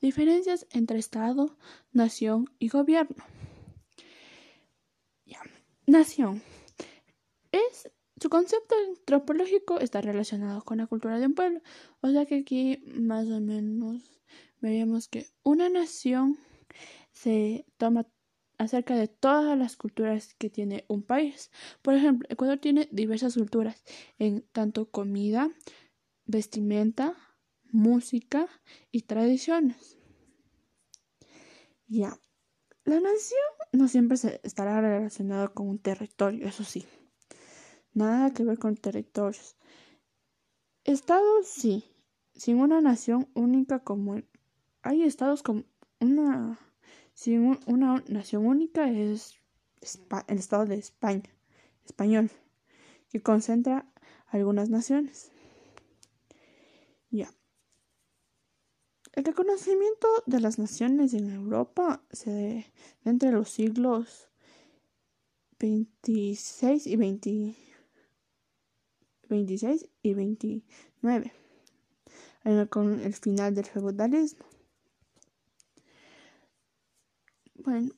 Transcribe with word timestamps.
Diferencias 0.00 0.66
entre 0.70 0.98
Estado, 0.98 1.56
nación 1.92 2.50
y 2.58 2.68
gobierno. 2.68 3.24
Nación. 5.86 6.42
Es, 7.50 7.90
su 8.20 8.28
concepto 8.28 8.74
antropológico 8.88 9.80
está 9.80 10.02
relacionado 10.02 10.62
con 10.62 10.78
la 10.78 10.86
cultura 10.86 11.18
de 11.18 11.26
un 11.26 11.34
pueblo. 11.34 11.62
O 12.02 12.10
sea 12.10 12.26
que 12.26 12.40
aquí 12.40 12.82
más 12.84 13.26
o 13.28 13.40
menos 13.40 14.20
veríamos 14.60 15.08
que 15.08 15.26
una 15.42 15.70
nación 15.70 16.38
se 17.12 17.64
toma 17.78 18.06
acerca 18.58 18.96
de 18.96 19.08
todas 19.08 19.56
las 19.56 19.76
culturas 19.76 20.34
que 20.34 20.50
tiene 20.50 20.84
un 20.88 21.02
país. 21.02 21.50
Por 21.80 21.94
ejemplo, 21.94 22.28
Ecuador 22.30 22.58
tiene 22.58 22.88
diversas 22.92 23.34
culturas 23.34 23.82
en 24.18 24.42
tanto 24.52 24.90
comida, 24.90 25.50
vestimenta, 26.26 27.16
música 27.70 28.48
y 28.90 29.02
tradiciones. 29.02 29.98
Ya. 31.86 32.18
La 32.84 33.00
nación 33.00 33.40
no 33.72 33.88
siempre 33.88 34.16
se 34.16 34.40
estará 34.44 34.80
relacionada 34.80 35.48
con 35.48 35.68
un 35.68 35.78
territorio, 35.78 36.46
eso 36.46 36.64
sí. 36.64 36.86
Nada 37.92 38.32
que 38.32 38.44
ver 38.44 38.58
con 38.58 38.76
territorios. 38.76 39.56
Estados 40.84 41.46
sí. 41.46 41.84
Sin 42.34 42.60
una 42.60 42.80
nación 42.80 43.28
única 43.34 43.80
como 43.80 44.22
hay 44.82 45.02
estados 45.02 45.42
como 45.42 45.64
una 45.98 46.58
sin 47.12 47.58
una 47.66 48.02
nación 48.08 48.46
única 48.46 48.88
es 48.88 49.34
el 50.28 50.38
Estado 50.38 50.66
de 50.66 50.76
España, 50.76 51.28
español, 51.84 52.30
que 53.10 53.20
concentra 53.20 53.90
algunas 54.28 54.70
naciones. 54.70 55.32
Ya. 57.10 57.30
El 59.18 59.24
reconocimiento 59.24 60.06
de 60.26 60.38
las 60.38 60.60
naciones 60.60 61.12
en 61.12 61.28
Europa 61.32 62.04
se 62.12 62.30
da 62.30 63.10
entre 63.10 63.32
los 63.32 63.50
siglos 63.50 64.28
26 65.58 66.86
y 66.86 66.94
20, 66.94 67.56
26 69.28 69.88
y 70.02 70.14
29, 70.14 71.32
con 72.70 73.00
el 73.00 73.12
final 73.12 73.56
del 73.56 73.64
feudalismo. 73.64 74.46
Bueno, 77.56 77.90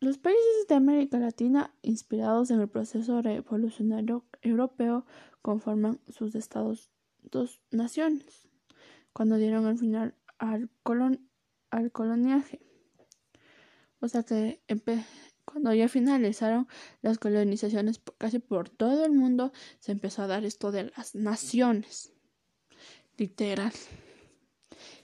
los 0.00 0.18
países 0.18 0.66
de 0.68 0.74
América 0.74 1.20
Latina, 1.20 1.72
inspirados 1.82 2.50
en 2.50 2.60
el 2.60 2.68
proceso 2.68 3.22
revolucionario 3.22 4.24
europeo, 4.40 5.06
conforman 5.40 6.00
sus 6.08 6.34
estados 6.34 6.90
dos 7.22 7.60
naciones, 7.70 8.48
cuando 9.12 9.36
dieron 9.36 9.68
el 9.68 9.78
final 9.78 10.16
al, 10.42 10.68
colon 10.82 11.30
al 11.70 11.92
coloniaje. 11.92 12.60
O 14.00 14.08
sea 14.08 14.24
que 14.24 14.60
cuando 15.44 15.72
ya 15.72 15.88
finalizaron 15.88 16.66
las 17.00 17.18
colonizaciones 17.18 18.00
casi 18.18 18.40
por 18.40 18.68
todo 18.68 19.04
el 19.06 19.12
mundo, 19.12 19.52
se 19.78 19.92
empezó 19.92 20.22
a 20.22 20.26
dar 20.26 20.44
esto 20.44 20.72
de 20.72 20.90
las 20.96 21.14
naciones. 21.14 22.12
Literal. 23.16 23.72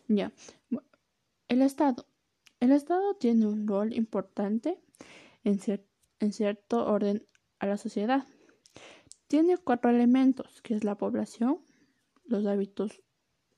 Ya. 0.08 0.32
El 1.46 1.62
Estado. 1.62 2.06
El 2.58 2.72
Estado 2.72 3.14
tiene 3.14 3.46
un 3.46 3.68
rol 3.68 3.94
importante 3.94 4.80
en, 5.44 5.60
en 6.18 6.32
cierto 6.32 6.84
orden 6.86 7.24
a 7.60 7.66
la 7.66 7.76
sociedad. 7.76 8.26
Tiene 9.28 9.56
cuatro 9.58 9.90
elementos, 9.90 10.60
que 10.62 10.74
es 10.74 10.82
la 10.82 10.96
población, 10.96 11.60
los 12.24 12.44
hábitos 12.46 13.02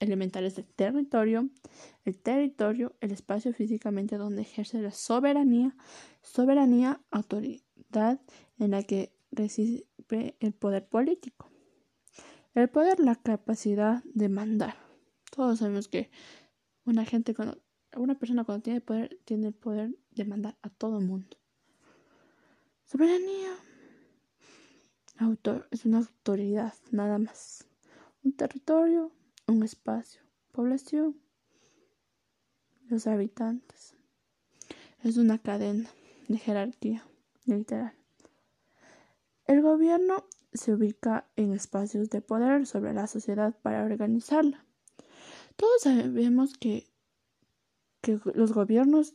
elementales 0.01 0.57
del 0.57 0.67
territorio, 0.67 1.49
el 2.05 2.19
territorio, 2.19 2.97
el 3.01 3.13
espacio 3.13 3.53
físicamente 3.53 4.17
donde 4.17 4.43
ejerce 4.43 4.81
la 4.81 4.91
soberanía, 4.91 5.77
soberanía, 6.23 7.01
autoridad 7.11 8.21
en 8.59 8.71
la 8.73 8.83
que 8.83 9.13
recibe 9.31 9.87
el 10.41 10.53
poder 10.53 10.89
político. 10.89 11.49
El 12.55 12.69
poder, 12.69 12.99
la 12.99 13.15
capacidad 13.15 14.03
de 14.05 14.29
mandar. 14.29 14.75
Todos 15.31 15.61
sabemos 15.61 15.87
que 15.87 16.11
una 16.85 17.05
gente 17.05 17.35
cuando 17.35 17.63
una 17.97 18.19
persona 18.19 18.45
cuando 18.45 18.63
tiene 18.63 18.81
poder 18.81 19.19
tiene 19.25 19.49
el 19.49 19.55
poder 19.55 19.97
de 20.13 20.25
mandar 20.25 20.57
a 20.63 20.71
todo 20.71 20.99
el 20.99 21.07
mundo. 21.07 21.37
Soberanía. 22.85 23.57
Autor 25.19 25.69
es 25.71 25.85
una 25.85 25.99
autoridad, 25.99 26.75
nada 26.91 27.19
más. 27.19 27.67
Un 28.25 28.33
territorio, 28.33 29.13
un 29.51 29.63
espacio, 29.63 30.23
población, 30.53 31.17
los 32.89 33.07
habitantes. 33.07 33.95
Es 35.03 35.17
una 35.17 35.39
cadena 35.39 35.89
de 36.29 36.39
jerarquía, 36.39 37.05
literal. 37.47 37.95
El 39.47 39.63
gobierno 39.63 40.25
se 40.53 40.75
ubica 40.75 41.29
en 41.37 41.53
espacios 41.53 42.11
de 42.11 42.21
poder 42.21 42.67
sobre 42.67 42.93
la 42.93 43.07
sociedad 43.07 43.57
para 43.63 43.85
organizarla. 43.85 44.65
Todos 45.57 45.83
sabemos 45.83 46.57
que 46.57 46.91
que 48.01 48.19
los 48.35 48.53
gobiernos 48.53 49.15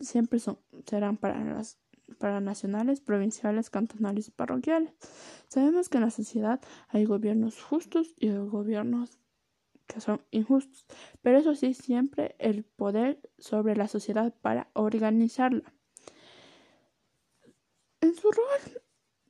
siempre 0.00 0.38
son, 0.38 0.58
serán 0.86 1.16
para, 1.16 1.42
las, 1.44 1.78
para 2.18 2.40
nacionales, 2.40 3.00
provinciales, 3.00 3.70
cantonales 3.70 4.28
y 4.28 4.30
parroquiales. 4.30 4.92
Sabemos 5.48 5.88
que 5.88 5.98
en 5.98 6.04
la 6.04 6.10
sociedad 6.10 6.60
hay 6.88 7.04
gobiernos 7.04 7.62
justos 7.62 8.14
y 8.18 8.30
gobiernos 8.30 9.18
que 9.92 10.00
son 10.00 10.22
injustos, 10.30 10.86
pero 11.22 11.38
eso 11.38 11.54
sí, 11.54 11.74
siempre 11.74 12.34
el 12.38 12.64
poder 12.64 13.20
sobre 13.38 13.76
la 13.76 13.88
sociedad 13.88 14.34
para 14.40 14.70
organizarla. 14.74 15.72
En 18.00 18.14
su 18.14 18.30
rol 18.30 18.82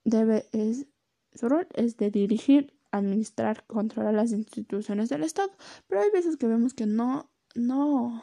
debe 0.04 0.46
es 0.52 0.86
su 1.34 1.48
rol 1.48 1.66
es 1.74 1.96
de 1.96 2.10
dirigir, 2.10 2.78
administrar, 2.90 3.64
controlar 3.66 4.14
las 4.14 4.32
instituciones 4.32 5.08
del 5.08 5.24
Estado, 5.24 5.50
pero 5.88 6.02
hay 6.02 6.10
veces 6.10 6.36
que 6.36 6.46
vemos 6.46 6.74
que 6.74 6.86
no 6.86 7.30
no 7.54 8.22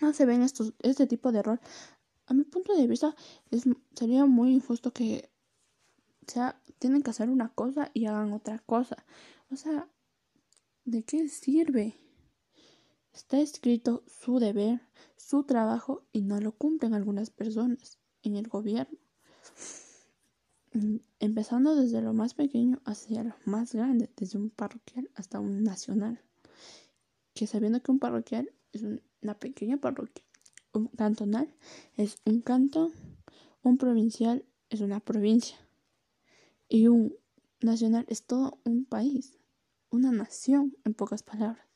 no 0.00 0.12
se 0.12 0.26
ven 0.26 0.42
estos, 0.42 0.74
este 0.82 1.06
tipo 1.06 1.32
de 1.32 1.42
rol. 1.42 1.60
A 2.26 2.34
mi 2.34 2.44
punto 2.44 2.74
de 2.74 2.86
vista, 2.86 3.14
es, 3.50 3.64
sería 3.94 4.24
muy 4.24 4.52
injusto 4.54 4.92
que 4.92 5.30
sea, 6.26 6.60
tienen 6.78 7.02
que 7.02 7.10
hacer 7.10 7.28
una 7.28 7.50
cosa 7.50 7.90
y 7.92 8.06
hagan 8.06 8.32
otra 8.32 8.58
cosa. 8.60 9.04
O 9.50 9.56
sea, 9.56 9.88
¿de 10.84 11.02
qué 11.02 11.28
sirve? 11.28 11.96
Está 13.12 13.40
escrito 13.40 14.04
su 14.06 14.38
deber, 14.38 14.80
su 15.16 15.44
trabajo 15.44 16.04
y 16.12 16.22
no 16.22 16.40
lo 16.40 16.52
cumplen 16.52 16.94
algunas 16.94 17.30
personas 17.30 17.98
en 18.22 18.36
el 18.36 18.48
gobierno. 18.48 18.98
Empezando 21.18 21.74
desde 21.74 22.00
lo 22.00 22.12
más 22.12 22.34
pequeño 22.34 22.80
hacia 22.84 23.24
lo 23.24 23.34
más 23.44 23.74
grande, 23.74 24.10
desde 24.16 24.38
un 24.38 24.50
parroquial 24.50 25.10
hasta 25.14 25.40
un 25.40 25.64
nacional. 25.64 26.20
Que 27.34 27.46
sabiendo 27.46 27.82
que 27.82 27.90
un 27.90 27.98
parroquial 27.98 28.52
es 28.72 28.82
un 28.82 29.02
una 29.22 29.38
pequeña 29.38 29.76
parroquia. 29.76 30.24
Un 30.72 30.88
cantonal 30.88 31.52
es 31.96 32.16
un 32.24 32.40
cantón, 32.40 32.92
un 33.62 33.76
provincial 33.76 34.44
es 34.68 34.80
una 34.80 35.00
provincia 35.00 35.56
y 36.68 36.86
un 36.86 37.16
nacional 37.60 38.06
es 38.08 38.22
todo 38.24 38.60
un 38.64 38.84
país, 38.84 39.38
una 39.90 40.12
nación 40.12 40.76
en 40.84 40.94
pocas 40.94 41.22
palabras. 41.22 41.66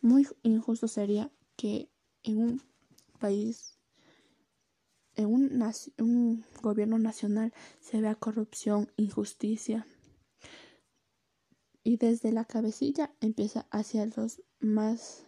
Muy 0.00 0.26
injusto 0.42 0.88
sería 0.88 1.30
que 1.56 1.90
en 2.22 2.38
un 2.38 2.62
país, 3.18 3.78
en 5.14 5.26
un, 5.98 6.44
gobierno 6.62 6.98
nacional 6.98 7.52
se 7.80 8.00
vea 8.00 8.14
corrupción, 8.14 8.90
injusticia 8.96 9.86
y 11.82 11.96
desde 11.96 12.32
la 12.32 12.44
cabecilla 12.44 13.14
empieza 13.20 13.66
hacia 13.70 14.06
los 14.06 14.42
más 14.58 15.24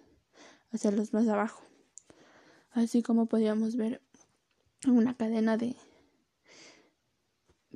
hacia 0.70 0.90
los 0.90 1.12
más 1.12 1.28
abajo. 1.28 1.62
Así 2.70 3.02
como 3.02 3.26
podíamos 3.26 3.76
ver 3.76 4.02
una 4.86 5.16
cadena 5.16 5.56
de, 5.56 5.76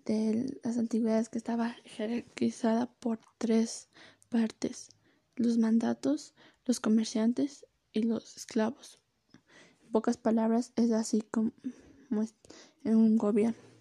de 0.07 0.59
las 0.63 0.79
antigüedades 0.79 1.29
que 1.29 1.39
estaba 1.39 1.77
jerarquizada 1.85 2.87
por 3.01 3.19
tres 3.39 3.89
partes, 4.29 4.89
los 5.35 5.59
mandatos, 5.59 6.35
los 6.65 6.81
comerciantes 6.81 7.67
y 7.93 8.03
los 8.03 8.37
esclavos. 8.37 9.01
En 9.83 9.91
pocas 9.91 10.17
palabras, 10.17 10.73
es 10.77 10.93
así 10.93 11.23
como 11.31 11.53
en 12.85 12.97
un 12.97 13.19
gobierno. 13.19 13.76